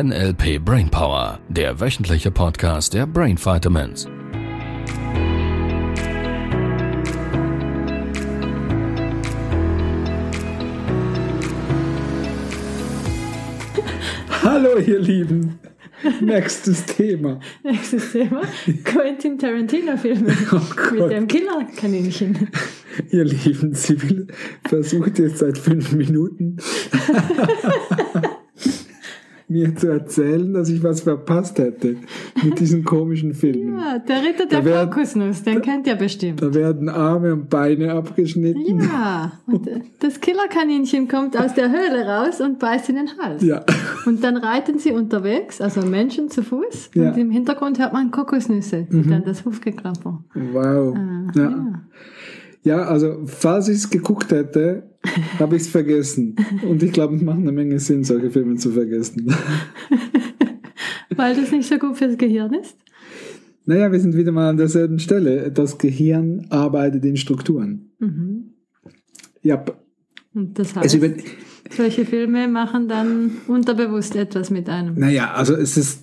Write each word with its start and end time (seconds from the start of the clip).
NLP 0.00 0.64
Brainpower, 0.64 1.40
der 1.48 1.80
wöchentliche 1.80 2.30
Podcast 2.30 2.94
der 2.94 3.04
Brain 3.04 3.36
Vitamins. 3.36 4.06
Hallo 14.44 14.78
ihr 14.78 15.00
Lieben. 15.00 15.58
Nächstes 16.20 16.84
Thema. 16.84 17.40
Nächstes 17.64 18.12
Thema. 18.12 18.42
Quentin 18.84 19.36
Tarantino-Filme 19.36 20.32
Oh 20.52 20.60
mit 20.94 21.10
dem 21.10 21.26
Killerkaninchen. 21.26 22.50
Ihr 23.10 23.24
Lieben, 23.24 23.74
sie 23.74 23.96
versucht 24.68 25.18
jetzt 25.18 25.38
seit 25.38 25.58
fünf 25.58 25.90
Minuten 25.90 26.58
mir 29.48 29.74
zu 29.74 29.88
erzählen, 29.88 30.52
dass 30.52 30.68
ich 30.68 30.82
was 30.82 31.00
verpasst 31.00 31.58
hätte 31.58 31.96
mit 32.44 32.60
diesen 32.60 32.84
komischen 32.84 33.32
Filmen. 33.32 33.78
Ja, 33.78 33.98
der 33.98 34.22
Ritter 34.22 34.46
der 34.46 34.86
Kokosnuss, 34.86 35.42
den 35.42 35.62
kennt 35.62 35.86
ihr 35.86 35.94
bestimmt. 35.94 36.42
Da 36.42 36.52
werden 36.52 36.88
Arme 36.90 37.32
und 37.32 37.48
Beine 37.48 37.92
abgeschnitten. 37.94 38.80
Ja, 38.80 39.32
und 39.46 39.68
das 40.00 40.20
Killerkaninchen 40.20 41.08
kommt 41.08 41.38
aus 41.38 41.54
der 41.54 41.70
Höhle 41.70 42.06
raus 42.06 42.40
und 42.40 42.58
beißt 42.58 42.90
in 42.90 42.96
den 42.96 43.08
Hals. 43.18 43.42
Ja. 43.42 43.64
Und 44.04 44.22
dann 44.22 44.36
reiten 44.36 44.78
sie 44.78 44.92
unterwegs, 44.92 45.60
also 45.60 45.80
Menschen 45.80 46.28
zu 46.28 46.42
Fuß. 46.42 46.90
Ja. 46.94 47.02
Mhm. 47.02 47.08
Und 47.08 47.18
im 47.18 47.30
Hintergrund 47.30 47.78
hört 47.78 47.94
man 47.94 48.10
Kokosnüsse, 48.10 48.86
die 48.90 49.08
dann 49.08 49.24
das 49.24 49.44
Hufgeklapper. 49.44 50.22
Wow. 50.34 50.94
Ah, 50.94 51.32
Ja. 51.34 51.42
ja. 51.42 51.82
ja, 52.62 52.76
also 52.82 53.22
falls 53.24 53.68
ich 53.68 53.76
es 53.76 53.90
geguckt 53.90 54.30
hätte, 54.30 54.87
habe 55.38 55.56
ich 55.56 55.62
es 55.62 55.68
vergessen. 55.68 56.36
Und 56.68 56.82
ich 56.82 56.92
glaube, 56.92 57.16
es 57.16 57.22
macht 57.22 57.38
eine 57.38 57.52
Menge 57.52 57.78
Sinn, 57.78 58.04
solche 58.04 58.30
Filme 58.30 58.56
zu 58.56 58.72
vergessen. 58.72 59.32
Weil 61.16 61.34
das 61.34 61.50
nicht 61.50 61.68
so 61.68 61.78
gut 61.78 61.96
fürs 61.96 62.16
Gehirn 62.16 62.54
ist. 62.54 62.76
Naja, 63.64 63.90
wir 63.92 64.00
sind 64.00 64.16
wieder 64.16 64.32
mal 64.32 64.50
an 64.50 64.56
derselben 64.56 64.98
Stelle. 64.98 65.50
Das 65.52 65.78
Gehirn 65.78 66.46
arbeitet 66.50 67.04
in 67.04 67.16
Strukturen. 67.16 67.90
Mhm. 67.98 68.54
Ja, 69.42 69.64
Und 70.34 70.58
das 70.58 70.70
es 70.70 70.96
heißt, 70.96 71.24
solche 71.76 72.04
Filme 72.06 72.48
machen 72.48 72.88
dann 72.88 73.32
unterbewusst 73.46 74.16
etwas 74.16 74.50
mit 74.50 74.68
einem. 74.68 74.94
naja, 74.98 75.32
also 75.34 75.54
es 75.54 75.76
ist, 75.76 76.02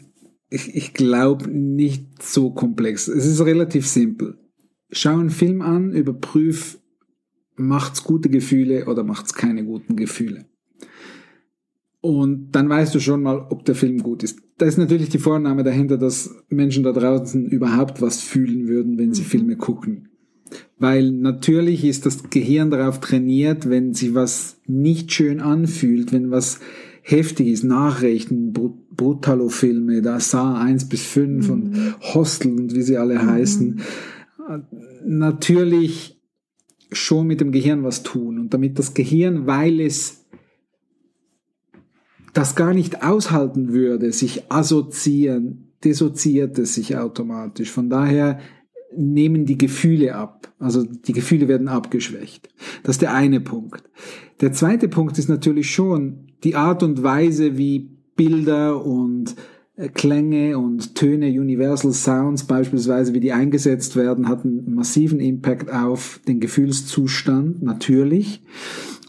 ich, 0.49 0.75
ich 0.75 0.93
glaube, 0.93 1.49
nicht 1.49 2.21
so 2.21 2.51
komplex. 2.51 3.07
Es 3.07 3.25
ist 3.25 3.41
relativ 3.43 3.87
simpel. 3.87 4.37
Schau 4.91 5.17
einen 5.17 5.31
Film 5.31 5.61
an, 5.61 5.91
überprüf, 5.91 6.77
macht's 7.55 8.03
gute 8.03 8.29
Gefühle 8.29 8.85
oder 8.85 9.03
macht's 9.03 9.33
keine 9.33 9.63
guten 9.63 9.95
Gefühle. 9.95 10.45
Und 12.01 12.51
dann 12.51 12.69
weißt 12.69 12.93
du 12.93 12.99
schon 12.99 13.23
mal, 13.23 13.47
ob 13.49 13.65
der 13.65 13.73
Film 13.73 14.03
gut 14.03 14.21
ist. 14.21 14.39
Da 14.57 14.67
ist 14.67 14.77
natürlich 14.77 15.09
die 15.09 15.17
Vorname 15.17 15.63
dahinter, 15.63 15.97
dass 15.97 16.35
Menschen 16.49 16.83
da 16.83 16.91
draußen 16.91 17.47
überhaupt 17.47 18.01
was 18.01 18.21
fühlen 18.21 18.67
würden, 18.67 18.99
wenn 18.99 19.13
sie 19.13 19.23
Filme 19.23 19.55
gucken. 19.55 20.09
Weil 20.77 21.11
natürlich 21.11 21.83
ist 21.83 22.05
das 22.05 22.29
Gehirn 22.29 22.69
darauf 22.69 22.99
trainiert, 22.99 23.69
wenn 23.69 23.93
sich 23.93 24.13
was 24.13 24.61
nicht 24.67 25.11
schön 25.13 25.39
anfühlt, 25.39 26.13
wenn 26.13 26.29
was 26.29 26.59
heftig 27.01 27.47
ist, 27.47 27.63
Nachrichten, 27.63 28.53
Brut 28.53 28.85
Brutalo-Filme, 28.95 30.01
da 30.01 30.19
Saw 30.19 30.57
1 30.57 30.87
bis 30.87 31.05
5 31.05 31.49
und 31.49 31.95
Hostel 32.13 32.53
und 32.53 32.73
wie 32.75 32.81
sie 32.81 32.97
alle 32.97 33.25
heißen, 33.25 33.81
äh, 34.47 34.59
natürlich 35.05 36.14
schon 36.91 37.27
mit 37.27 37.41
dem 37.41 37.51
Gehirn 37.51 37.83
was 37.83 38.03
tun. 38.03 38.39
Und 38.39 38.53
damit 38.53 38.79
das 38.79 38.93
Gehirn, 38.93 39.47
weil 39.47 39.79
es 39.79 40.25
das 42.33 42.55
gar 42.55 42.73
nicht 42.73 43.03
aushalten 43.03 43.71
würde, 43.71 44.11
sich 44.11 44.51
assoziieren, 44.51 45.71
dissoziiert 45.83 46.59
es 46.59 46.75
sich 46.75 46.97
automatisch. 46.97 47.71
Von 47.71 47.89
daher 47.89 48.39
nehmen 48.95 49.45
die 49.45 49.57
Gefühle 49.57 50.15
ab. 50.15 50.53
Also 50.59 50.83
die 50.83 51.13
Gefühle 51.13 51.47
werden 51.47 51.67
abgeschwächt. 51.67 52.49
Das 52.83 52.95
ist 52.95 53.01
der 53.01 53.13
eine 53.13 53.39
Punkt. 53.39 53.83
Der 54.41 54.51
zweite 54.51 54.87
Punkt 54.87 55.17
ist 55.17 55.29
natürlich 55.29 55.71
schon 55.71 56.27
die 56.43 56.55
Art 56.55 56.83
und 56.83 57.03
Weise, 57.03 57.57
wie 57.57 57.91
Bilder 58.15 58.83
und 58.83 59.35
Klänge 59.93 60.57
und 60.57 60.95
Töne, 60.95 61.27
Universal 61.27 61.91
Sounds 61.91 62.45
beispielsweise, 62.45 63.13
wie 63.13 63.19
die 63.19 63.33
eingesetzt 63.33 63.95
werden, 63.95 64.29
hat 64.29 64.45
einen 64.45 64.73
massiven 64.73 65.19
Impact 65.19 65.69
auf 65.69 66.21
den 66.27 66.39
Gefühlszustand, 66.39 67.61
natürlich 67.61 68.41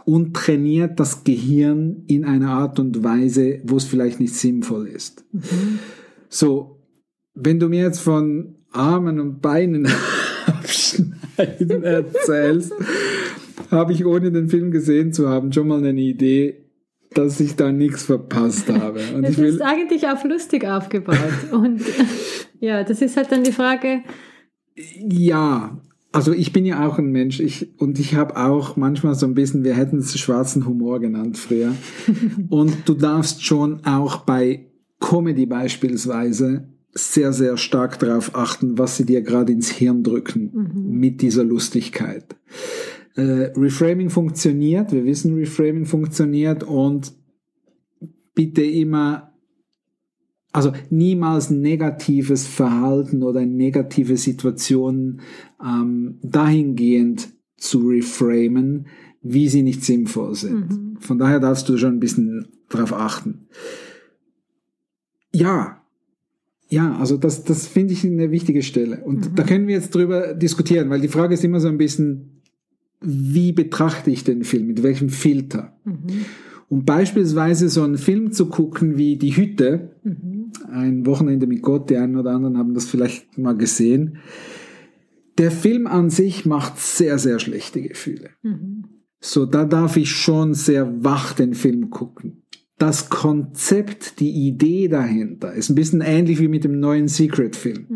und 0.04 0.34
trainiert 0.34 1.00
das 1.00 1.24
Gehirn 1.24 2.04
in 2.06 2.24
einer 2.24 2.50
Art 2.50 2.78
und 2.78 3.02
Weise, 3.02 3.60
wo 3.64 3.76
es 3.76 3.84
vielleicht 3.84 4.20
nicht 4.20 4.34
sinnvoll 4.34 4.86
ist. 4.86 5.24
So, 6.28 6.80
wenn 7.34 7.58
du 7.58 7.68
mir 7.68 7.82
jetzt 7.82 8.00
von 8.00 8.54
Armen 8.70 9.18
und 9.20 9.42
Beinen 9.42 9.88
abschneiden 10.46 11.82
erzählst, 11.82 12.72
habe 13.70 13.92
ich 13.92 14.06
ohne 14.06 14.30
den 14.30 14.48
Film 14.48 14.70
gesehen 14.70 15.12
zu 15.12 15.28
haben 15.28 15.52
schon 15.52 15.66
mal 15.66 15.84
eine 15.84 16.00
Idee, 16.00 16.65
dass 17.14 17.40
ich 17.40 17.56
da 17.56 17.72
nichts 17.72 18.04
verpasst 18.04 18.68
habe. 18.68 19.00
Und 19.14 19.22
Das 19.22 19.32
ich 19.32 19.38
will, 19.38 19.54
ist 19.54 19.62
eigentlich 19.62 20.08
auf 20.08 20.24
lustig 20.24 20.64
aufgebaut. 20.66 21.16
Und 21.52 21.82
ja, 22.60 22.84
das 22.84 23.02
ist 23.02 23.16
halt 23.16 23.32
dann 23.32 23.44
die 23.44 23.52
Frage, 23.52 24.02
Ja, 24.76 25.80
also 26.12 26.32
ich 26.32 26.52
bin 26.52 26.64
ja 26.64 26.86
auch 26.86 26.98
ein 26.98 27.10
Mensch 27.10 27.40
ich, 27.40 27.78
und 27.78 27.98
ich 27.98 28.14
habe 28.14 28.36
auch 28.36 28.76
manchmal 28.76 29.14
so 29.14 29.26
ein 29.26 29.34
bisschen, 29.34 29.64
wir 29.64 29.74
hätten 29.74 29.98
es 29.98 30.18
schwarzen 30.18 30.66
Humor 30.66 31.00
genannt 31.00 31.36
früher. 31.38 31.72
und 32.48 32.88
du 32.88 32.94
darfst 32.94 33.44
schon 33.44 33.84
auch 33.84 34.18
bei 34.18 34.66
Comedy 35.00 35.46
beispielsweise 35.46 36.68
sehr, 36.92 37.34
sehr 37.34 37.58
stark 37.58 37.98
darauf 37.98 38.34
achten, 38.34 38.78
was 38.78 38.96
sie 38.96 39.04
dir 39.04 39.20
gerade 39.20 39.52
ins 39.52 39.70
Hirn 39.70 40.02
drücken 40.02 40.50
mit 40.90 41.20
dieser 41.20 41.44
Lustigkeit. 41.44 42.24
Äh, 43.16 43.52
Reframing 43.56 44.10
funktioniert, 44.10 44.92
wir 44.92 45.04
wissen, 45.04 45.34
Reframing 45.34 45.86
funktioniert 45.86 46.62
und 46.62 47.12
bitte 48.34 48.62
immer 48.62 49.32
also 50.56 50.72
niemals 50.88 51.50
negatives 51.50 52.46
Verhalten 52.46 53.22
oder 53.22 53.44
negative 53.44 54.16
Situationen 54.16 55.20
ähm, 55.62 56.18
dahingehend 56.22 57.28
zu 57.58 57.88
reframen, 57.88 58.86
wie 59.20 59.48
sie 59.48 59.62
nicht 59.62 59.84
sinnvoll 59.84 60.34
sind. 60.34 60.96
Von 61.00 61.18
daher 61.18 61.40
darfst 61.40 61.68
du 61.68 61.76
schon 61.76 61.94
ein 61.96 62.00
bisschen 62.00 62.46
darauf 62.70 62.94
achten. 62.94 63.48
Ja, 65.34 65.82
ja, 66.68 66.96
also 66.96 67.18
das, 67.18 67.44
das 67.44 67.66
finde 67.66 67.92
ich 67.92 68.04
eine 68.04 68.30
wichtige 68.30 68.62
Stelle. 68.62 69.04
Und 69.04 69.38
da 69.38 69.42
können 69.42 69.66
wir 69.68 69.74
jetzt 69.74 69.94
drüber 69.94 70.34
diskutieren, 70.34 70.88
weil 70.90 71.00
die 71.00 71.08
Frage 71.08 71.34
ist 71.34 71.44
immer 71.44 71.60
so 71.60 71.68
ein 71.68 71.78
bisschen, 71.78 72.35
wie 73.06 73.52
betrachte 73.52 74.10
ich 74.10 74.24
den 74.24 74.44
Film, 74.44 74.66
mit 74.66 74.82
welchem 74.82 75.08
Filter? 75.08 75.78
Um 76.68 76.84
beispielsweise 76.84 77.68
so 77.68 77.82
einen 77.82 77.98
Film 77.98 78.32
zu 78.32 78.46
gucken 78.46 78.98
wie 78.98 79.16
Die 79.16 79.36
Hütte, 79.36 79.96
ein 80.68 81.06
Wochenende 81.06 81.46
mit 81.46 81.62
Gott, 81.62 81.88
die 81.90 81.96
einen 81.96 82.16
oder 82.16 82.32
anderen 82.32 82.58
haben 82.58 82.74
das 82.74 82.86
vielleicht 82.86 83.38
mal 83.38 83.56
gesehen. 83.56 84.18
Der 85.38 85.50
Film 85.50 85.86
an 85.86 86.10
sich 86.10 86.46
macht 86.46 86.78
sehr, 86.78 87.18
sehr 87.18 87.38
schlechte 87.38 87.80
Gefühle. 87.82 88.30
So, 89.20 89.46
da 89.46 89.64
darf 89.64 89.96
ich 89.96 90.10
schon 90.10 90.54
sehr 90.54 91.04
wach 91.04 91.32
den 91.34 91.54
Film 91.54 91.90
gucken. 91.90 92.42
Das 92.78 93.08
Konzept, 93.08 94.20
die 94.20 94.30
Idee 94.30 94.88
dahinter 94.88 95.52
ist 95.52 95.70
ein 95.70 95.74
bisschen 95.74 96.02
ähnlich 96.02 96.40
wie 96.40 96.48
mit 96.48 96.64
dem 96.64 96.78
neuen 96.78 97.08
Secret-Film. 97.08 97.86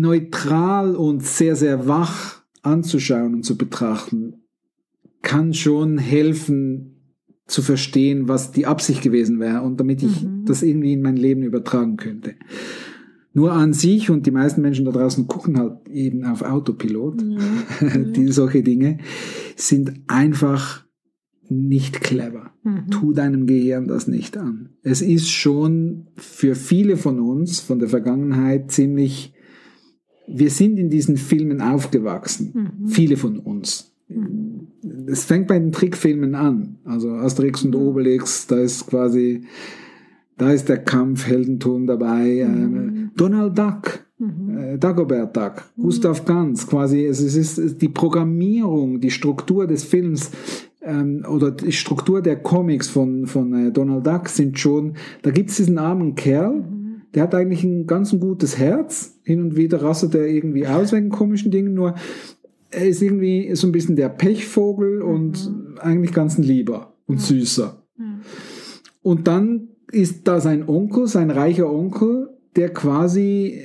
Neutral 0.00 0.96
und 0.96 1.24
sehr, 1.24 1.56
sehr 1.56 1.86
wach 1.86 2.42
anzuschauen 2.62 3.34
und 3.34 3.42
zu 3.44 3.56
betrachten, 3.56 4.42
kann 5.22 5.54
schon 5.54 5.98
helfen 5.98 6.94
zu 7.46 7.62
verstehen, 7.62 8.28
was 8.28 8.52
die 8.52 8.66
Absicht 8.66 9.02
gewesen 9.02 9.38
wäre 9.38 9.62
und 9.62 9.78
damit 9.78 10.02
ich 10.02 10.26
das 10.44 10.62
irgendwie 10.62 10.94
in 10.94 11.02
mein 11.02 11.16
Leben 11.16 11.42
übertragen 11.42 11.96
könnte. 11.96 12.34
Nur 13.34 13.52
an 13.52 13.72
sich 13.72 14.10
und 14.10 14.26
die 14.26 14.30
meisten 14.30 14.62
Menschen 14.62 14.84
da 14.84 14.92
draußen 14.92 15.26
gucken 15.26 15.58
halt 15.58 15.88
eben 15.88 16.24
auf 16.24 16.42
Autopilot, 16.42 17.20
die 18.16 18.28
solche 18.28 18.62
Dinge 18.62 18.98
sind 19.56 19.92
einfach 20.06 20.84
nicht 21.48 22.00
clever. 22.00 22.52
Tu 22.90 23.12
deinem 23.12 23.46
Gehirn 23.46 23.86
das 23.86 24.08
nicht 24.08 24.38
an. 24.38 24.70
Es 24.82 25.02
ist 25.02 25.30
schon 25.30 26.06
für 26.16 26.54
viele 26.54 26.96
von 26.96 27.20
uns 27.20 27.60
von 27.60 27.78
der 27.78 27.88
Vergangenheit 27.88 28.70
ziemlich, 28.70 29.33
wir 30.26 30.50
sind 30.50 30.78
in 30.78 30.90
diesen 30.90 31.16
Filmen 31.16 31.60
aufgewachsen. 31.60 32.86
Viele 32.86 33.16
von 33.16 33.38
uns. 33.38 33.92
Es 35.06 35.24
fängt 35.24 35.48
bei 35.48 35.58
den 35.58 35.72
Trickfilmen 35.72 36.34
an. 36.34 36.76
Also 36.84 37.10
Asterix 37.10 37.64
und 37.64 37.74
Obelix, 37.74 38.46
da 38.46 38.56
ist 38.56 38.86
quasi, 38.86 39.44
da 40.36 40.52
ist 40.52 40.68
der 40.68 40.78
Kampf, 40.78 41.26
Heldentum 41.26 41.86
dabei. 41.86 42.40
Äh, 42.40 43.08
Donald 43.16 43.58
Duck, 43.58 44.04
äh, 44.20 44.78
Dagobert 44.78 45.36
Duck, 45.36 45.64
Gustav 45.76 46.24
Ganz, 46.24 46.66
quasi, 46.66 47.04
es 47.06 47.20
ist, 47.20 47.80
die 47.80 47.88
Programmierung, 47.88 49.00
die 49.00 49.10
Struktur 49.10 49.66
des 49.66 49.84
Films 49.84 50.30
ähm, 50.82 51.24
oder 51.28 51.50
die 51.50 51.72
Struktur 51.72 52.22
der 52.22 52.36
Comics 52.36 52.88
von, 52.88 53.26
von 53.26 53.68
äh, 53.68 53.72
Donald 53.72 54.06
Duck 54.06 54.28
sind 54.28 54.58
schon, 54.58 54.94
da 55.22 55.30
gibt 55.30 55.50
es 55.50 55.56
diesen 55.56 55.78
armen 55.78 56.14
Kerl, 56.14 56.64
der 57.14 57.24
hat 57.24 57.34
eigentlich 57.34 57.64
ein 57.64 57.86
ganz 57.86 58.12
ein 58.12 58.20
gutes 58.20 58.58
Herz. 58.58 59.18
Hin 59.22 59.40
und 59.40 59.56
wieder 59.56 59.82
rastet 59.82 60.14
er 60.14 60.26
irgendwie 60.26 60.66
aus 60.66 60.92
wegen 60.92 61.10
komischen 61.10 61.50
Dingen, 61.50 61.74
nur 61.74 61.94
er 62.70 62.88
ist 62.88 63.02
irgendwie 63.02 63.54
so 63.54 63.68
ein 63.68 63.72
bisschen 63.72 63.96
der 63.96 64.08
Pechvogel 64.08 65.00
und 65.00 65.50
eigentlich 65.78 66.12
ganz 66.12 66.38
ein 66.38 66.42
Lieber 66.42 66.94
und 67.06 67.20
süßer. 67.20 67.82
Und 69.02 69.28
dann 69.28 69.68
ist 69.92 70.26
da 70.26 70.40
sein 70.40 70.68
Onkel, 70.68 71.06
sein 71.06 71.30
reicher 71.30 71.72
Onkel, 71.72 72.30
der 72.56 72.72
quasi 72.72 73.62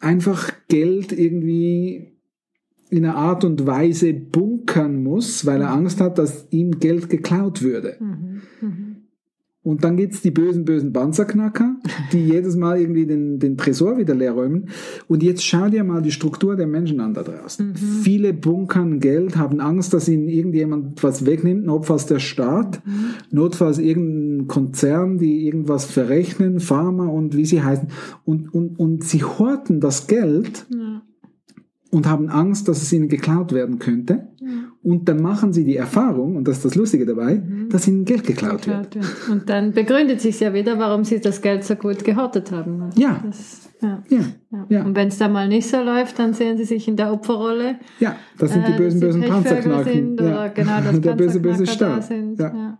einfach 0.00 0.52
Geld 0.68 1.12
irgendwie 1.12 2.12
in 2.90 3.06
einer 3.06 3.16
Art 3.16 3.44
und 3.44 3.66
Weise 3.66 4.12
bunkern 4.12 5.02
muss, 5.02 5.46
weil 5.46 5.62
er 5.62 5.72
Angst 5.72 6.00
hat, 6.00 6.18
dass 6.18 6.46
ihm 6.50 6.78
Geld 6.78 7.08
geklaut 7.08 7.62
würde. 7.62 7.96
Und 9.64 9.84
dann 9.84 9.96
gibt's 9.96 10.20
die 10.22 10.32
bösen, 10.32 10.64
bösen 10.64 10.92
Panzerknacker, 10.92 11.76
die 12.12 12.18
jedes 12.26 12.56
Mal 12.56 12.80
irgendwie 12.80 13.06
den, 13.06 13.38
den 13.38 13.56
Tresor 13.56 13.96
wieder 13.96 14.12
leer 14.14 14.32
räumen. 14.32 14.70
Und 15.06 15.22
jetzt 15.22 15.44
schau 15.46 15.68
dir 15.68 15.84
mal 15.84 16.02
die 16.02 16.10
Struktur 16.10 16.56
der 16.56 16.66
Menschen 16.66 16.98
an 16.98 17.14
da 17.14 17.22
draußen. 17.22 17.74
Viele 17.76 18.34
bunkern 18.34 18.98
Geld, 18.98 19.36
haben 19.36 19.60
Angst, 19.60 19.94
dass 19.94 20.08
ihnen 20.08 20.28
irgendjemand 20.28 21.00
was 21.04 21.26
wegnimmt, 21.26 21.64
notfalls 21.64 22.06
der 22.06 22.18
Staat, 22.18 22.82
notfalls 23.30 23.78
irgendein 23.78 24.48
Konzern, 24.48 25.18
die 25.18 25.46
irgendwas 25.46 25.84
verrechnen, 25.84 26.58
Pharma 26.58 27.06
und 27.06 27.36
wie 27.36 27.44
sie 27.44 27.62
heißen. 27.62 27.86
Und, 28.24 28.52
und, 28.52 28.78
und 28.80 29.04
sie 29.04 29.22
horten 29.22 29.78
das 29.80 30.08
Geld 30.08 30.66
Ja. 30.70 31.02
und 31.92 32.08
haben 32.08 32.28
Angst, 32.30 32.66
dass 32.66 32.82
es 32.82 32.92
ihnen 32.92 33.08
geklaut 33.08 33.52
werden 33.52 33.78
könnte. 33.78 34.26
Und 34.84 35.08
dann 35.08 35.22
machen 35.22 35.52
sie 35.52 35.64
die 35.64 35.76
Erfahrung, 35.76 36.34
und 36.34 36.48
das 36.48 36.56
ist 36.56 36.64
das 36.64 36.74
Lustige 36.74 37.06
dabei, 37.06 37.40
dass 37.70 37.86
ihnen 37.86 38.04
Geld 38.04 38.24
geklaut 38.24 38.66
wird. 38.66 38.90
Geklaut 38.90 38.94
wird. 38.94 39.30
Und 39.30 39.48
dann 39.48 39.72
begründet 39.72 40.20
sich 40.20 40.40
ja 40.40 40.52
wieder, 40.54 40.76
warum 40.78 41.04
sie 41.04 41.20
das 41.20 41.40
Geld 41.40 41.62
so 41.62 41.76
gut 41.76 42.02
gehortet 42.04 42.50
haben. 42.50 42.90
Ja. 42.96 43.22
Das, 43.24 43.70
ja. 43.80 44.02
Ja, 44.08 44.18
Ja. 44.50 44.66
ja. 44.68 44.84
Und 44.84 44.96
wenn 44.96 45.08
es 45.08 45.18
da 45.18 45.28
mal 45.28 45.46
nicht 45.46 45.68
so 45.68 45.80
läuft, 45.80 46.18
dann 46.18 46.34
sehen 46.34 46.56
sie 46.56 46.64
sich 46.64 46.88
in 46.88 46.96
der 46.96 47.12
Opferrolle. 47.12 47.76
ja, 48.00 48.16
das 48.38 48.52
sind 48.52 48.66
die 48.66 48.72
äh, 48.72 48.76
bösen, 48.76 49.00
sie 49.00 49.06
bösen 49.06 49.22
Panzerknacken. 49.22 50.16
Ja. 50.18 50.48
genau, 50.48 50.80
dass 50.84 51.00
Der 51.00 51.14
böse, 51.14 51.38
böse 51.38 51.66
Staat. 51.66 52.10
Ja. 52.10 52.78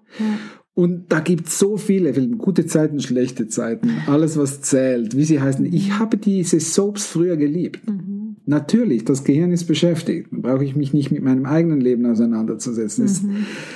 Und 0.74 1.12
da 1.12 1.20
gibt's 1.20 1.58
so 1.58 1.76
viele 1.76 2.14
Filme, 2.14 2.36
gute 2.36 2.66
Zeiten, 2.66 2.98
schlechte 2.98 3.46
Zeiten, 3.46 3.90
alles 4.06 4.38
was 4.38 4.62
zählt, 4.62 5.16
wie 5.16 5.24
sie 5.24 5.40
heißen. 5.40 5.66
Ich 5.66 5.98
habe 5.98 6.16
diese 6.16 6.60
Soaps 6.60 7.06
früher 7.06 7.36
geliebt. 7.36 7.86
Mhm. 7.86 8.21
Natürlich, 8.44 9.04
das 9.04 9.24
Gehirn 9.24 9.52
ist 9.52 9.64
beschäftigt. 9.66 10.28
Da 10.32 10.38
brauche 10.40 10.64
ich 10.64 10.74
mich 10.74 10.92
nicht 10.92 11.10
mit 11.12 11.22
meinem 11.22 11.46
eigenen 11.46 11.80
Leben 11.80 12.06
auseinanderzusetzen. 12.06 13.04
Es- 13.04 13.24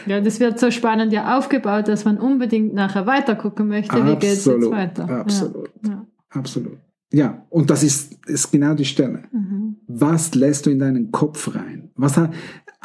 ja, 0.06 0.20
das 0.20 0.40
wird 0.40 0.58
so 0.58 0.70
spannend 0.70 1.12
ja 1.12 1.38
aufgebaut, 1.38 1.88
dass 1.88 2.04
man 2.04 2.18
unbedingt 2.18 2.74
nachher 2.74 3.06
weitergucken 3.06 3.68
möchte. 3.68 3.96
Wie 4.04 4.10
geht's 4.16 4.44
jetzt 4.44 4.48
Absolut, 4.48 4.72
weiter? 4.72 5.08
absolut. 5.08 5.70
Ja. 5.84 5.90
Ja. 5.90 6.06
Absolut. 6.30 6.78
Ja, 7.12 7.46
und 7.50 7.70
das 7.70 7.84
ist, 7.84 8.18
ist 8.28 8.50
genau 8.50 8.74
die 8.74 8.84
Stelle. 8.84 9.22
Mhm. 9.32 9.76
Was 9.86 10.34
lässt 10.34 10.66
du 10.66 10.70
in 10.70 10.80
deinen 10.80 11.12
Kopf 11.12 11.54
rein? 11.54 11.90
Was 11.94 12.18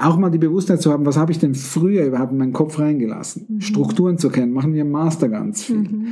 auch 0.01 0.17
mal 0.17 0.29
die 0.29 0.37
Bewusstheit 0.37 0.81
zu 0.81 0.91
haben, 0.91 1.05
was 1.05 1.17
habe 1.17 1.31
ich 1.31 1.39
denn 1.39 1.53
früher 1.55 2.05
überhaupt 2.05 2.31
in 2.31 2.37
meinen 2.37 2.53
Kopf 2.53 2.79
reingelassen? 2.79 3.61
Strukturen 3.61 4.17
zu 4.17 4.29
kennen, 4.29 4.51
machen 4.53 4.73
wir 4.73 4.81
im 4.81 4.91
Master 4.91 5.29
ganz 5.29 5.63
viel. 5.63 5.77
Mhm. 5.77 6.07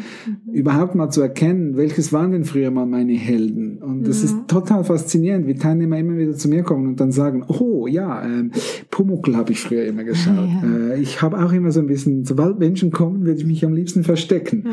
Überhaupt 0.52 0.96
mal 0.96 1.10
zu 1.10 1.22
erkennen, 1.22 1.76
welches 1.78 2.12
waren 2.14 2.32
denn 2.32 2.46
früher 2.46 2.72
mal 2.72 2.86
meine 2.86 3.14
Helden? 3.14 3.82
Und 3.82 4.08
das 4.08 4.24
ist 4.24 4.36
total 4.48 4.84
faszinierend, 4.84 5.48
wie 5.48 5.56
Teilnehmer 5.56 5.98
immer 5.98 6.18
wieder 6.18 6.36
zu 6.36 6.50
mir 6.50 6.64
kommen 6.64 6.88
und 6.88 7.00
dann 7.00 7.12
sagen, 7.12 7.44
oh 7.48 7.88
ja, 7.88 8.24
ähm, 8.24 8.52
Pumuckl 8.92 9.36
habe 9.36 9.52
ich 9.52 9.62
früher 9.62 9.86
immer 9.86 10.04
geschaut. 10.04 10.36
Ja. 10.50 10.64
Äh, 10.94 11.00
ich 11.02 11.22
habe 11.22 11.38
auch 11.44 11.52
immer 11.52 11.72
so 11.72 11.80
ein 11.80 11.88
bisschen, 11.88 12.26
sobald 12.26 12.60
Menschen 12.60 12.92
kommen, 12.92 13.26
würde 13.26 13.40
ich 13.40 13.46
mich 13.46 13.66
am 13.66 13.74
liebsten 13.74 14.04
verstecken. 14.04 14.66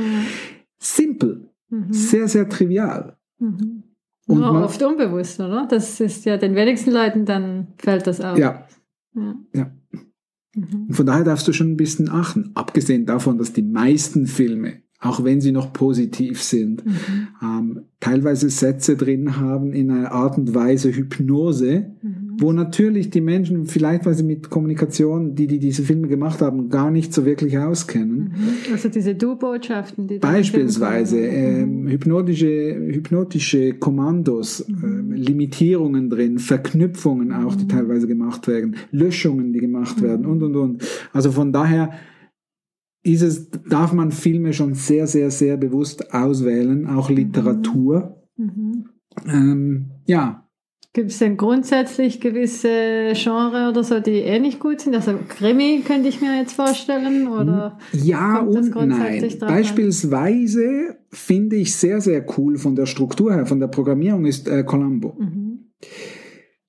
Simpel, 0.78 1.48
Mhm. 1.70 1.92
sehr, 1.92 2.28
sehr 2.28 2.48
trivial. 2.48 3.16
Mhm. 3.38 3.82
Und 4.28 4.40
Nur 4.40 4.52
man- 4.52 4.62
oft 4.64 4.82
unbewusst, 4.82 5.38
oder? 5.40 5.66
Das 5.70 6.00
ist 6.00 6.24
ja 6.24 6.36
den 6.36 6.54
wenigsten 6.54 6.90
Leuten, 6.90 7.24
dann 7.24 7.68
fällt 7.78 8.06
das 8.06 8.20
auf. 8.20 8.36
Ja, 8.38 8.66
Ja. 9.16 9.34
ja. 9.54 9.70
Mhm. 10.54 10.86
Und 10.88 10.94
von 10.94 11.06
daher 11.06 11.24
darfst 11.24 11.48
du 11.48 11.52
schon 11.52 11.72
ein 11.72 11.76
bisschen 11.76 12.08
achten. 12.08 12.50
Abgesehen 12.54 13.06
davon, 13.06 13.38
dass 13.38 13.52
die 13.52 13.62
meisten 13.62 14.26
Filme, 14.26 14.82
auch 15.00 15.24
wenn 15.24 15.40
sie 15.40 15.52
noch 15.52 15.72
positiv 15.72 16.42
sind, 16.42 16.84
Mhm. 16.86 17.28
ähm, 17.42 17.80
teilweise 18.00 18.48
Sätze 18.50 18.96
drin 18.96 19.36
haben 19.38 19.72
in 19.72 19.90
einer 19.90 20.12
Art 20.12 20.38
und 20.38 20.54
Weise 20.54 20.92
Hypnose, 20.92 21.92
Mhm. 22.02 22.25
Wo 22.38 22.52
natürlich 22.52 23.10
die 23.10 23.20
Menschen 23.20 23.66
vielleicht, 23.66 24.06
weil 24.06 24.14
sie 24.14 24.22
mit 24.22 24.50
Kommunikation, 24.50 25.34
die, 25.34 25.46
die 25.46 25.58
diese 25.58 25.82
Filme 25.82 26.08
gemacht 26.08 26.40
haben, 26.40 26.68
gar 26.68 26.90
nicht 26.90 27.12
so 27.12 27.24
wirklich 27.24 27.58
auskennen. 27.58 28.34
Mhm. 28.36 28.72
Also 28.72 28.88
diese 28.88 29.14
Du-Botschaften, 29.14 30.06
die 30.06 30.18
da 30.18 30.30
Beispielsweise 30.30 31.18
ähm, 31.18 31.88
hypnotische, 31.88 32.76
hypnotische 32.92 33.74
Kommandos, 33.74 34.66
ähm, 34.68 35.12
Limitierungen 35.12 36.10
drin, 36.10 36.38
Verknüpfungen 36.38 37.32
auch, 37.32 37.54
die 37.54 37.68
teilweise 37.68 38.06
gemacht 38.06 38.46
werden, 38.48 38.76
Löschungen, 38.90 39.52
die 39.52 39.60
gemacht 39.60 40.02
werden 40.02 40.26
und 40.26 40.42
und 40.42 40.56
und. 40.56 40.82
Also 41.12 41.30
von 41.32 41.52
daher 41.52 41.92
ist 43.02 43.22
es, 43.22 43.50
darf 43.68 43.92
man 43.92 44.10
Filme 44.10 44.52
schon 44.52 44.74
sehr, 44.74 45.06
sehr, 45.06 45.30
sehr 45.30 45.56
bewusst 45.56 46.12
auswählen, 46.12 46.86
auch 46.86 47.08
Literatur. 47.08 48.22
Mhm. 48.36 48.86
Ähm, 49.26 49.90
ja, 50.06 50.45
Gibt 50.96 51.10
es 51.10 51.18
denn 51.18 51.36
grundsätzlich 51.36 52.22
gewisse 52.22 53.12
Genre 53.12 53.68
oder 53.68 53.84
so, 53.84 54.00
die 54.00 54.12
eh 54.12 54.40
nicht 54.40 54.58
gut 54.58 54.80
sind? 54.80 54.94
Also 54.94 55.12
Krimi 55.28 55.82
könnte 55.86 56.08
ich 56.08 56.22
mir 56.22 56.38
jetzt 56.38 56.54
vorstellen 56.54 57.28
oder 57.28 57.78
Ja 57.92 58.38
und 58.38 58.74
nein. 58.74 59.22
an? 59.22 59.46
Beispielsweise 59.46 60.96
finde 61.10 61.56
ich 61.56 61.74
sehr, 61.74 62.00
sehr 62.00 62.24
cool 62.38 62.56
von 62.56 62.76
der 62.76 62.86
Struktur 62.86 63.34
her, 63.34 63.44
von 63.44 63.60
der 63.60 63.66
Programmierung 63.66 64.24
ist 64.24 64.48
äh, 64.48 64.64
Columbo. 64.64 65.18
Mhm. 65.18 65.66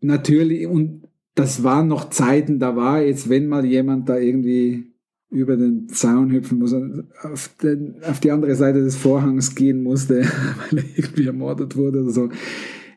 Natürlich, 0.02 0.68
und 0.68 1.08
das 1.34 1.64
waren 1.64 1.88
noch 1.88 2.10
Zeiten, 2.10 2.60
da 2.60 2.76
war 2.76 3.02
jetzt, 3.02 3.30
wenn 3.30 3.48
mal 3.48 3.64
jemand 3.64 4.10
da 4.10 4.18
irgendwie 4.18 4.92
über 5.30 5.56
den 5.56 5.88
Zaun 5.88 6.34
hüpfen 6.34 6.60
muss, 6.60 6.76
auf, 7.24 7.50
den, 7.64 7.96
auf 8.04 8.20
die 8.20 8.32
andere 8.32 8.56
Seite 8.56 8.84
des 8.84 8.98
Vorhangs 8.98 9.56
gehen 9.56 9.84
musste, 9.84 10.26
weil 10.70 10.80
er 10.80 10.86
irgendwie 10.98 11.28
ermordet 11.28 11.78
wurde 11.78 12.04
oder 12.04 12.12
so. 12.12 12.30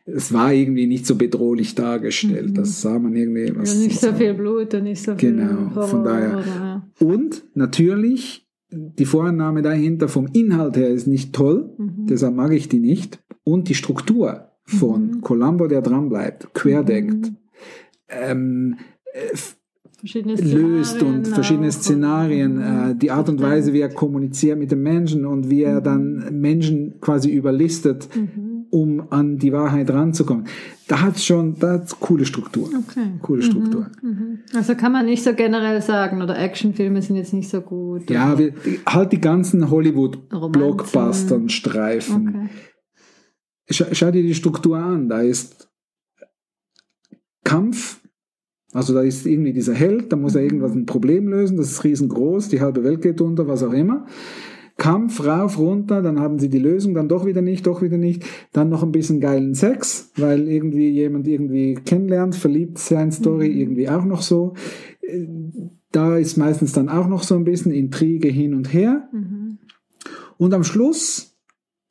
Es 0.05 0.33
war 0.33 0.51
irgendwie 0.53 0.87
nicht 0.87 1.05
so 1.05 1.15
bedrohlich 1.15 1.75
dargestellt. 1.75 2.57
Das 2.57 2.81
sah 2.81 2.97
man 2.99 3.15
irgendwie. 3.15 3.51
Was, 3.55 3.75
Mhm. 3.75 3.81
ja, 3.81 3.87
nicht 3.87 3.99
so 3.99 4.13
viel 4.13 4.33
Blut 4.33 4.73
und 4.73 4.83
nicht 4.83 5.01
so 5.03 5.15
viel 5.15 5.31
Genau, 5.35 5.75
Horror. 5.75 5.87
von 5.87 6.03
daher. 6.03 6.43
Ja. 6.45 6.87
Und 6.99 7.43
natürlich, 7.53 8.47
die 8.71 9.05
Vorannahme 9.05 9.61
dahinter 9.61 10.07
vom 10.07 10.27
Inhalt 10.33 10.75
her 10.77 10.89
ist 10.89 11.07
nicht 11.07 11.33
toll, 11.33 11.69
Mhm. 11.77 12.07
deshalb 12.07 12.35
mag 12.35 12.51
ich 12.53 12.67
die 12.69 12.79
nicht. 12.79 13.19
Und 13.43 13.69
die 13.69 13.75
Struktur 13.75 14.47
von 14.63 15.07
Mhm. 15.07 15.21
Columbo, 15.21 15.67
der 15.67 15.81
dranbleibt, 15.81 16.53
querdenkt, 16.53 17.31
ähm, 18.09 18.75
äh, 19.13 19.35
löst 20.03 21.03
und 21.03 21.27
verschiedene. 21.27 21.71
Szenarien, 21.71 22.59
äh, 22.59 22.95
die 22.95 23.11
Art 23.11 23.29
und 23.29 23.39
Weise, 23.41 23.71
wie 23.73 23.81
er 23.81 23.89
kommuniziert 23.89 24.57
mit 24.57 24.71
den 24.71 24.81
Menschen 24.81 25.25
und 25.25 25.49
wie 25.49 25.61
er 25.63 25.79
dann 25.81 26.39
Menschen 26.41 26.99
quasi 27.01 27.29
überlistet, 27.31 28.07
Mhm. 28.15 28.50
Um 28.71 29.11
an 29.11 29.37
die 29.37 29.53
Wahrheit 29.53 29.89
ranzukommen. 29.91 30.47
Da 30.87 31.01
hat 31.01 31.19
schon, 31.19 31.59
da 31.59 31.73
hat's 31.73 31.99
coole 31.99 32.25
Struktur. 32.25 32.67
Okay. 32.67 33.11
Coole 33.21 33.43
Struktur. 33.43 33.91
Mhm. 34.01 34.39
Also 34.53 34.75
kann 34.75 34.91
man 34.91 35.05
nicht 35.05 35.23
so 35.23 35.33
generell 35.33 35.81
sagen, 35.81 36.21
oder 36.21 36.39
Actionfilme 36.39 37.01
sind 37.01 37.17
jetzt 37.17 37.33
nicht 37.33 37.49
so 37.49 37.61
gut. 37.61 38.09
Ja, 38.09 38.37
wir, 38.39 38.53
halt 38.85 39.11
die 39.11 39.21
ganzen 39.21 39.69
Hollywood-Blockbustern. 39.69 41.49
Streifen. 41.49 42.27
Okay. 42.29 42.49
Schau, 43.69 43.85
schau 43.91 44.11
dir 44.11 44.23
die 44.23 44.35
Struktur 44.35 44.77
an. 44.77 45.07
Da 45.07 45.21
ist 45.21 45.69
Kampf, 47.43 48.01
also 48.73 48.93
da 48.93 49.01
ist 49.01 49.25
irgendwie 49.25 49.53
dieser 49.53 49.73
Held, 49.73 50.11
da 50.11 50.15
muss 50.15 50.35
er 50.35 50.43
irgendwas 50.43 50.73
ein 50.73 50.85
Problem 50.85 51.27
lösen, 51.27 51.57
das 51.57 51.71
ist 51.71 51.83
riesengroß, 51.83 52.49
die 52.49 52.61
halbe 52.61 52.83
Welt 52.83 53.01
geht 53.01 53.19
unter, 53.19 53.47
was 53.47 53.63
auch 53.63 53.73
immer. 53.73 54.05
Kampf 54.81 55.23
rauf, 55.23 55.59
runter, 55.59 56.01
dann 56.01 56.19
haben 56.19 56.39
sie 56.39 56.49
die 56.49 56.57
Lösung, 56.57 56.95
dann 56.95 57.07
doch 57.07 57.23
wieder 57.27 57.43
nicht, 57.43 57.67
doch 57.67 57.83
wieder 57.83 57.99
nicht. 57.99 58.25
Dann 58.51 58.69
noch 58.69 58.81
ein 58.81 58.91
bisschen 58.91 59.19
geilen 59.19 59.53
Sex, 59.53 60.09
weil 60.17 60.47
irgendwie 60.47 60.89
jemand 60.89 61.27
irgendwie 61.27 61.75
kennenlernt, 61.75 62.35
verliebt 62.35 62.79
sein 62.79 63.11
Story 63.11 63.49
irgendwie 63.61 63.87
auch 63.89 64.05
noch 64.05 64.23
so. 64.23 64.55
Äh, 65.01 65.27
Da 65.91 66.17
ist 66.17 66.37
meistens 66.37 66.71
dann 66.71 66.89
auch 66.89 67.07
noch 67.07 67.21
so 67.21 67.35
ein 67.35 67.43
bisschen 67.43 67.71
Intrige 67.73 68.29
hin 68.29 68.55
und 68.55 68.73
her. 68.73 69.09
Mhm. 69.11 69.59
Und 70.37 70.53
am 70.53 70.63
Schluss 70.63 71.35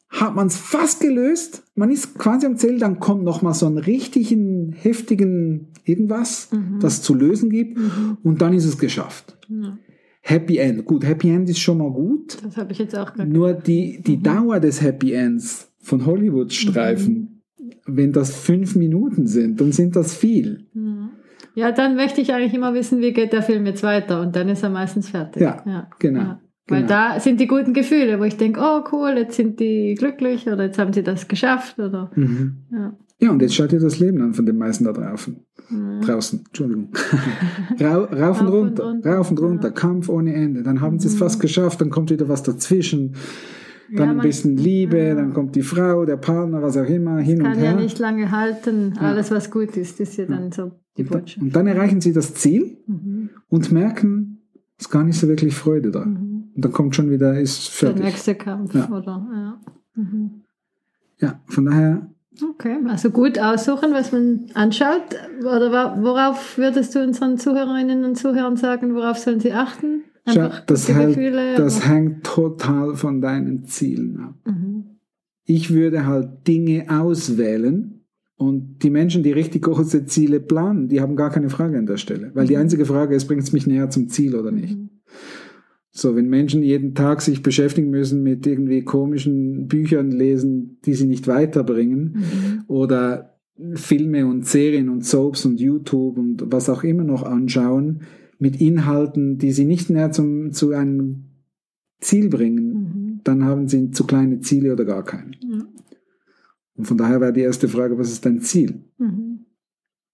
hat 0.08 0.34
man 0.34 0.48
es 0.48 0.56
fast 0.56 1.00
gelöst. 1.00 1.62
Man 1.76 1.90
ist 1.90 2.18
quasi 2.18 2.46
am 2.46 2.56
Ziel, 2.56 2.78
dann 2.78 2.98
kommt 2.98 3.22
noch 3.22 3.42
mal 3.42 3.54
so 3.54 3.66
einen 3.66 3.78
richtigen, 3.78 4.72
heftigen 4.72 5.68
irgendwas, 5.84 6.48
das 6.80 7.02
zu 7.02 7.14
lösen 7.14 7.50
gibt. 7.50 7.78
Und 8.24 8.40
dann 8.40 8.52
ist 8.52 8.64
es 8.64 8.78
geschafft. 8.78 9.36
Ja, 9.48 9.78
Happy 10.22 10.58
End. 10.58 10.84
Gut, 10.84 11.04
Happy 11.04 11.30
End 11.30 11.48
ist 11.48 11.58
schon 11.60 11.78
mal 11.78 11.90
gut. 11.90 12.38
das 12.44 12.56
habe 12.56 12.72
ich 12.72 12.78
jetzt 12.78 12.96
auch 12.96 13.12
gerade. 13.12 13.28
Nur 13.30 13.52
die, 13.54 14.02
die 14.06 14.22
Dauer 14.22 14.60
des 14.60 14.82
Happy 14.82 15.12
Ends 15.12 15.70
von 15.80 16.04
Hollywood-Streifen, 16.06 17.42
wenn 17.86 18.12
das 18.12 18.34
fünf 18.36 18.76
Minuten 18.76 19.26
sind, 19.26 19.60
dann 19.60 19.72
sind 19.72 19.96
das 19.96 20.14
viel. 20.14 20.66
Ja. 20.74 21.10
Ja, 21.56 21.72
dann 21.72 21.96
möchte 21.96 22.20
ich 22.20 22.32
eigentlich 22.32 22.54
immer 22.54 22.74
wissen, 22.74 23.00
wie 23.00 23.12
geht 23.12 23.32
der 23.32 23.42
Film 23.42 23.66
jetzt 23.66 23.82
weiter 23.82 24.20
und 24.20 24.36
dann 24.36 24.48
ist 24.48 24.62
er 24.62 24.70
meistens 24.70 25.08
fertig. 25.10 25.42
Ja, 25.42 25.88
genau, 25.98 26.36
Weil 26.68 26.82
genau. 26.82 26.88
da 26.88 27.18
sind 27.20 27.40
die 27.40 27.48
guten 27.48 27.74
Gefühle, 27.74 28.20
wo 28.20 28.24
ich 28.24 28.36
denke, 28.36 28.60
oh 28.62 28.84
cool, 28.92 29.14
jetzt 29.16 29.34
sind 29.36 29.58
die 29.58 29.96
glücklich 29.98 30.46
oder 30.46 30.64
jetzt 30.66 30.78
haben 30.78 30.92
sie 30.92 31.02
das 31.02 31.26
geschafft 31.26 31.78
oder 31.80 32.10
Mhm. 32.14 32.58
ja. 32.70 32.96
Ja, 33.20 33.30
und 33.30 33.42
jetzt 33.42 33.54
schaut 33.54 33.72
ihr 33.72 33.80
das 33.80 33.98
Leben 33.98 34.20
an 34.22 34.32
von 34.34 34.46
den 34.46 34.56
meisten 34.56 34.84
da 34.84 34.92
draußen. 34.92 35.36
Draußen, 36.02 36.40
Entschuldigung. 36.46 36.88
Ra 37.78 37.96
rauf 37.98 38.40
und 38.40 38.46
und 38.48 38.52
runter, 38.54 38.84
runter, 38.84 39.10
rauf 39.16 39.30
und 39.30 39.40
runter, 39.40 39.68
ja. 39.68 39.74
Kampf 39.74 40.08
ohne 40.08 40.34
Ende. 40.34 40.62
Dann 40.62 40.80
haben 40.80 40.98
sie 40.98 41.08
es 41.08 41.16
fast 41.16 41.38
geschafft, 41.40 41.80
dann 41.80 41.90
kommt 41.90 42.10
wieder 42.10 42.28
was 42.28 42.42
dazwischen. 42.42 43.14
Dann 43.94 44.06
Ja, 44.06 44.12
ein 44.12 44.20
bisschen 44.20 44.56
Liebe, 44.56 44.98
ja. 44.98 45.14
dann 45.14 45.32
kommt 45.32 45.54
die 45.56 45.62
Frau, 45.62 46.04
der 46.06 46.16
Partner, 46.16 46.62
was 46.62 46.76
auch 46.76 46.86
immer, 46.88 47.18
hin 47.18 47.38
und 47.38 47.44
Kann 47.44 47.58
her. 47.58 47.72
ja 47.72 47.76
nicht 47.76 47.98
lange 47.98 48.30
halten. 48.30 48.94
Alles, 48.98 49.30
was 49.30 49.50
gut 49.50 49.76
ist, 49.76 50.00
ist 50.00 50.16
ja 50.16 50.26
dann 50.26 50.50
so 50.52 50.72
die 50.96 51.02
und, 51.02 51.10
Botschaft. 51.10 51.42
und 51.42 51.54
dann 51.54 51.66
erreichen 51.66 52.00
sie 52.00 52.12
das 52.12 52.34
Ziel 52.34 52.78
Mhm. 52.86 53.30
und 53.48 53.70
merken, 53.72 54.42
es 54.78 54.86
ist 54.86 54.90
gar 54.90 55.04
nicht 55.04 55.18
so 55.18 55.28
wirklich 55.28 55.54
Freude 55.54 55.90
da. 55.90 56.04
Mhm. 56.06 56.50
Und 56.54 56.64
dann 56.64 56.72
kommt 56.72 56.96
schon 56.96 57.10
wieder, 57.10 57.38
ist 57.38 57.66
Der 57.82 57.88
fertig. 57.90 58.04
nächste 58.04 58.34
Kampf, 58.34 58.74
oder? 58.90 59.58
Mhm. 59.94 60.30
Ja, 61.18 61.40
von 61.46 61.64
daher, 61.66 62.09
Okay, 62.42 62.76
also 62.86 63.10
gut 63.10 63.38
aussuchen, 63.38 63.92
was 63.92 64.12
man 64.12 64.46
anschaut. 64.54 65.16
Oder 65.40 66.00
worauf 66.02 66.56
würdest 66.56 66.94
du 66.94 67.02
unseren 67.02 67.38
Zuhörerinnen 67.38 68.04
und 68.04 68.16
Zuhörern 68.16 68.56
sagen, 68.56 68.94
worauf 68.94 69.18
sollen 69.18 69.40
sie 69.40 69.52
achten? 69.52 70.04
Einfach 70.24 70.60
das, 70.60 70.88
hält, 70.88 71.16
Gefühle, 71.16 71.56
das 71.56 71.88
hängt 71.88 72.24
total 72.24 72.94
von 72.94 73.20
deinen 73.20 73.64
Zielen 73.64 74.20
ab. 74.20 74.34
Mhm. 74.44 74.84
Ich 75.44 75.72
würde 75.72 76.06
halt 76.06 76.46
Dinge 76.46 76.86
auswählen 76.88 78.04
und 78.36 78.78
die 78.82 78.90
Menschen, 78.90 79.22
die 79.22 79.32
richtig 79.32 79.62
große 79.62 80.06
Ziele 80.06 80.38
planen, 80.38 80.88
die 80.88 81.00
haben 81.00 81.16
gar 81.16 81.30
keine 81.30 81.50
Frage 81.50 81.78
an 81.78 81.86
der 81.86 81.96
Stelle. 81.96 82.30
Weil 82.34 82.46
die 82.46 82.56
einzige 82.56 82.86
Frage 82.86 83.14
ist, 83.16 83.26
bringt 83.26 83.42
es 83.42 83.52
mich 83.52 83.66
näher 83.66 83.90
zum 83.90 84.08
Ziel 84.08 84.36
oder 84.36 84.52
nicht? 84.52 84.76
Mhm. 84.76 84.90
So, 85.92 86.14
wenn 86.14 86.28
Menschen 86.28 86.62
jeden 86.62 86.94
Tag 86.94 87.20
sich 87.20 87.42
beschäftigen 87.42 87.90
müssen 87.90 88.22
mit 88.22 88.46
irgendwie 88.46 88.82
komischen 88.82 89.66
Büchern 89.66 90.10
lesen, 90.12 90.78
die 90.84 90.94
sie 90.94 91.06
nicht 91.06 91.26
weiterbringen, 91.26 92.14
Mhm. 92.14 92.64
oder 92.68 93.38
Filme 93.74 94.26
und 94.26 94.46
Serien 94.46 94.88
und 94.88 95.04
Soaps 95.04 95.44
und 95.44 95.60
YouTube 95.60 96.16
und 96.16 96.44
was 96.46 96.70
auch 96.70 96.84
immer 96.84 97.04
noch 97.04 97.24
anschauen, 97.24 98.02
mit 98.38 98.60
Inhalten, 98.60 99.36
die 99.38 99.52
sie 99.52 99.64
nicht 99.66 99.90
näher 99.90 100.12
zum, 100.12 100.52
zu 100.52 100.70
einem 100.72 101.24
Ziel 102.00 102.28
bringen, 102.30 102.72
Mhm. 102.72 103.20
dann 103.24 103.44
haben 103.44 103.68
sie 103.68 103.90
zu 103.90 104.04
kleine 104.06 104.40
Ziele 104.40 104.72
oder 104.72 104.84
gar 104.84 105.04
keine. 105.04 105.32
Ja. 105.42 105.66
Und 106.76 106.84
von 106.86 106.96
daher 106.96 107.20
wäre 107.20 107.32
die 107.34 107.42
erste 107.42 107.68
Frage, 107.68 107.98
was 107.98 108.10
ist 108.10 108.24
dein 108.24 108.40
Ziel? 108.40 108.84
Mhm. 108.96 109.40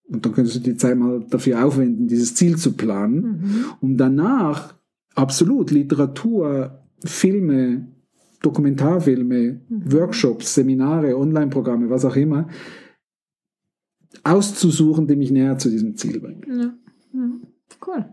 Und 0.08 0.24
dann 0.24 0.32
könntest 0.32 0.56
du 0.56 0.60
die 0.60 0.76
Zeit 0.76 0.96
mal 0.98 1.24
dafür 1.30 1.64
aufwenden, 1.64 2.08
dieses 2.08 2.34
Ziel 2.34 2.56
zu 2.56 2.72
planen, 2.72 3.20
Mhm. 3.22 3.64
um 3.80 3.96
danach 3.96 4.75
absolut 5.16 5.70
Literatur, 5.72 6.78
Filme, 7.04 7.88
Dokumentarfilme, 8.42 9.60
Mhm. 9.68 9.92
Workshops, 9.92 10.54
Seminare, 10.54 11.16
Online-Programme, 11.16 11.90
was 11.90 12.04
auch 12.04 12.16
immer, 12.16 12.48
auszusuchen, 14.24 15.06
die 15.06 15.16
mich 15.16 15.30
näher 15.30 15.58
zu 15.58 15.70
diesem 15.70 15.96
Ziel 15.96 16.20
bringen. 16.20 16.42
Ja. 16.46 16.74
ja. 17.20 17.30
Cool. 17.86 18.04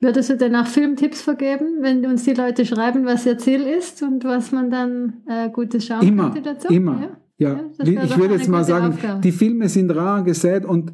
Würdest 0.00 0.28
du 0.30 0.36
denn 0.36 0.54
auch 0.54 0.66
Filmtipps 0.66 1.22
vergeben, 1.22 1.78
wenn 1.80 2.04
uns 2.04 2.24
die 2.24 2.34
Leute 2.34 2.66
schreiben, 2.66 3.06
was 3.06 3.24
ihr 3.24 3.38
Ziel 3.38 3.62
ist 3.62 4.02
und 4.02 4.24
was 4.24 4.52
man 4.52 4.70
dann 4.70 5.22
äh, 5.26 5.48
Gutes 5.50 5.86
schauen 5.86 6.06
Immer, 6.06 6.32
könnte 6.32 6.52
dazu? 6.54 6.68
immer. 6.68 7.00
Ja. 7.00 7.16
Ja, 7.38 7.60
Ja, 7.84 8.02
ich 8.04 8.16
würde 8.18 8.34
jetzt 8.36 8.48
mal 8.48 8.64
sagen, 8.64 8.94
Aufgabe. 8.94 9.20
die 9.20 9.32
Filme 9.32 9.68
sind 9.68 9.90
rar 9.90 10.22
gesät 10.24 10.64
und 10.64 10.92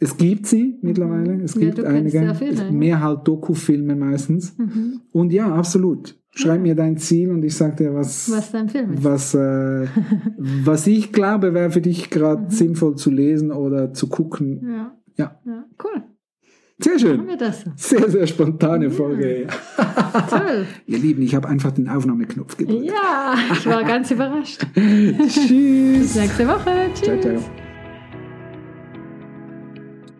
es 0.00 0.16
gibt 0.16 0.46
sie 0.46 0.78
mittlerweile. 0.82 1.42
Es 1.42 1.54
Ja, 1.54 1.60
gibt 1.60 1.84
einige, 1.84 2.18
ja. 2.24 2.70
mehr 2.72 3.00
halt 3.00 3.28
Doku-Filme 3.28 3.94
meistens. 3.96 4.56
Mhm. 4.58 5.00
Und 5.12 5.32
ja, 5.32 5.54
absolut. 5.54 6.16
Schreib 6.32 6.60
mir 6.62 6.74
dein 6.76 6.96
Ziel 6.96 7.30
und 7.30 7.42
ich 7.44 7.56
sag 7.56 7.76
dir, 7.76 7.92
was, 7.94 8.30
Was 8.30 8.52
dein 8.52 8.68
Film 8.68 8.92
ist. 8.92 9.04
was, 9.04 9.34
äh, 9.34 9.86
was 10.38 10.86
ich 10.86 11.12
glaube, 11.12 11.54
wäre 11.54 11.70
für 11.70 11.80
dich 11.80 12.08
gerade 12.10 12.42
Mhm. 12.44 12.50
sinnvoll 12.50 12.94
zu 12.96 13.10
lesen 13.10 13.50
oder 13.52 13.92
zu 13.92 14.08
gucken. 14.08 14.60
Ja. 14.68 14.96
Ja. 15.16 15.40
ja. 15.44 15.64
Cool. 15.82 16.02
Sehr 16.82 16.98
schön. 16.98 17.20
Sehr, 17.76 18.08
sehr 18.10 18.26
spontane 18.26 18.90
Folge. 18.90 19.48
Toll. 20.30 20.64
Ihr 20.86 20.98
Lieben, 20.98 21.20
ich 21.20 21.34
habe 21.34 21.46
einfach 21.46 21.72
den 21.72 21.88
Aufnahmeknopf 21.90 22.56
gedrückt. 22.56 22.86
Ja, 22.86 23.34
ich 23.52 23.66
war 23.66 23.84
ganz 23.84 24.10
überrascht. 24.12 24.64
Tschüss. 24.74 25.48
Bis 25.48 26.14
nächste 26.16 26.48
Woche. 26.48 26.70
Tschüss. 26.94 27.02
Ciao, 27.04 27.20
ciao. 27.20 27.59